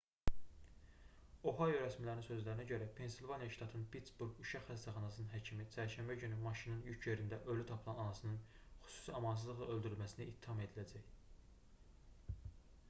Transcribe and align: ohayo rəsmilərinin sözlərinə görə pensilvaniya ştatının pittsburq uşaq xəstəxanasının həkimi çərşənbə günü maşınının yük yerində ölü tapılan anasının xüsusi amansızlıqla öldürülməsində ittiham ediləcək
ohayo 1.49 1.81
rəsmilərinin 1.81 2.25
sözlərinə 2.27 2.63
görə 2.69 2.85
pensilvaniya 2.99 3.51
ştatının 3.55 3.83
pittsburq 3.95 4.39
uşaq 4.45 4.63
xəstəxanasının 4.69 5.29
həkimi 5.33 5.67
çərşənbə 5.75 6.15
günü 6.23 6.39
maşınının 6.47 6.87
yük 6.91 7.05
yerində 7.09 7.39
ölü 7.55 7.65
tapılan 7.73 8.01
anasının 8.05 8.39
xüsusi 8.87 9.13
amansızlıqla 9.19 9.67
öldürülməsində 9.75 10.27
ittiham 10.33 10.63
ediləcək 10.65 11.13